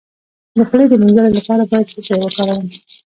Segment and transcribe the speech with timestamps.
[0.57, 2.65] د خولې د مینځلو لپاره باید څه شی وکاروم؟